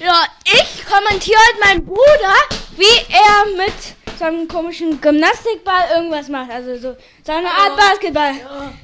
Ja, 0.00 0.24
ich 0.44 0.86
kommentiere 0.86 1.38
heute 1.48 1.60
meinen 1.60 1.84
Bruder, 1.84 2.34
wie 2.76 2.84
er 3.12 3.56
mit 3.56 3.74
seinem 4.16 4.46
komischen 4.46 5.00
Gymnastikball 5.00 5.88
irgendwas 5.96 6.28
macht. 6.28 6.52
Also 6.52 6.76
so 6.76 6.96
seine 7.24 7.48
Art 7.50 7.76
Basketball. 7.76 8.34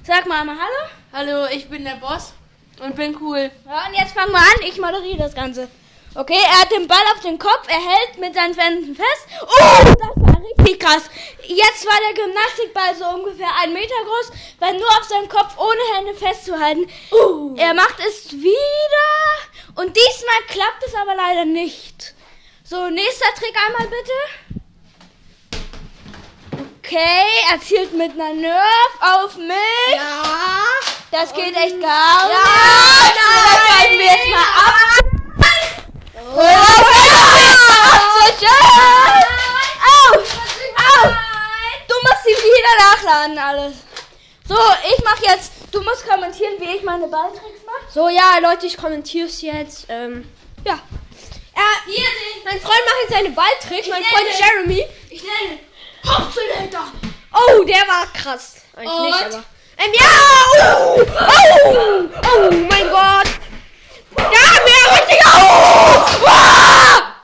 Sag 0.04 0.26
mal 0.26 0.40
einmal 0.40 0.56
Hallo. 0.56 0.90
Hallo, 1.12 1.46
ich 1.52 1.68
bin 1.68 1.84
der 1.84 1.96
Boss 1.96 2.32
und 2.82 2.96
bin 2.96 3.16
cool. 3.20 3.48
Ja, 3.64 3.86
und 3.86 3.94
jetzt 3.94 4.12
fangen 4.12 4.32
wir 4.32 4.38
an. 4.38 4.68
Ich 4.68 4.80
moderiere 4.80 5.18
das 5.18 5.34
Ganze. 5.36 5.68
Okay, 6.16 6.38
er 6.40 6.60
hat 6.60 6.72
den 6.72 6.88
Ball 6.88 7.02
auf 7.14 7.20
den 7.20 7.38
Kopf, 7.38 7.66
er 7.68 7.74
hält 7.74 8.18
mit 8.18 8.34
seinen 8.34 8.54
Händen 8.54 8.96
fest. 8.96 9.26
Oh, 9.42 9.84
das 9.84 9.96
war 10.16 10.40
richtig 10.42 10.80
krass. 10.80 11.02
Jetzt 11.42 11.86
war 11.86 11.98
der 12.08 12.24
Gymnastikball 12.24 12.94
so 12.96 13.04
ungefähr 13.16 13.48
einen 13.62 13.72
Meter 13.72 13.94
groß, 14.04 14.32
weil 14.60 14.74
nur 14.74 14.88
auf 14.88 15.04
seinen 15.04 15.28
Kopf 15.28 15.56
ohne 15.58 15.96
Hände 15.96 16.14
festzuhalten. 16.14 16.88
Er 17.56 17.74
macht 17.74 17.98
es 18.06 18.32
wieder 18.32 19.13
diesmal 19.96 20.42
klappt 20.48 20.82
es 20.86 20.94
aber 20.94 21.14
leider 21.14 21.44
nicht. 21.44 22.14
So, 22.64 22.88
nächster 22.88 23.32
Trick 23.38 23.54
einmal 23.66 23.86
bitte. 23.88 24.12
Okay, 26.78 27.24
er 27.50 27.60
zielt 27.60 27.92
mit 27.94 28.12
einer 28.12 28.34
Nerf 28.34 28.92
auf 29.00 29.36
mich. 29.36 29.94
Ja. 29.94 30.22
Das 31.10 31.32
geht 31.32 31.54
echt 31.56 31.80
gar 31.80 32.28
nicht. 32.28 32.36
Ja, 32.36 33.12
Das 33.14 33.78
halten 33.78 33.98
wir 33.98 34.04
jetzt 34.04 34.28
mal 34.28 34.48
ab. 34.66 34.74
Oh, 36.36 36.40
Au! 39.86 40.18
Au! 40.76 41.08
Du 41.88 41.94
musst 42.02 42.24
sie 42.24 42.36
wieder 42.36 42.74
nachladen, 42.78 43.38
alles. 43.38 43.74
So, 44.48 44.58
ich 44.88 45.04
mach 45.04 45.18
jetzt. 45.20 45.53
Du 45.74 45.82
musst 45.82 46.06
kommentieren, 46.08 46.52
wie 46.60 46.76
ich 46.76 46.82
meine 46.84 47.08
Balltricks 47.08 47.64
mache. 47.66 47.92
So, 47.92 48.08
ja, 48.08 48.38
Leute, 48.40 48.66
ich 48.66 48.76
kommentiere 48.76 49.26
es 49.26 49.42
jetzt. 49.42 49.86
Ähm, 49.88 50.30
Ja. 50.64 50.78
er, 51.54 51.92
Hier 51.92 52.04
mein 52.44 52.60
Freund 52.60 52.78
macht 52.86 52.96
jetzt 53.02 53.12
seine 53.12 53.30
Balltricks. 53.30 53.88
Mein 53.88 54.04
Freund 54.04 54.24
nenne- 54.28 54.38
Jeremy. 54.38 54.86
Ich 55.10 55.22
nenne 55.24 55.58
Hauptzuhälter. 56.06 56.84
Oh, 57.32 57.64
der 57.64 57.80
war 57.88 58.06
krass. 58.12 58.58
Eigentlich 58.76 58.92
Und? 58.92 59.04
nicht, 59.06 59.24
aber. 59.24 59.44
Ähm, 59.76 59.92
ja! 59.98 60.06
Oh! 60.62 61.02
Oh! 61.66 62.04
Oh 62.36 62.50
mein 62.52 62.88
Gott! 62.90 63.26
Ja, 64.16 64.46
mehr 64.64 64.92
richtig 64.92 65.26
auf! 65.26 66.20
Ah! 66.28 67.14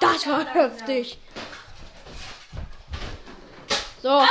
Das 0.00 0.26
war 0.26 0.46
heftig. 0.54 1.18
So. 4.02 4.22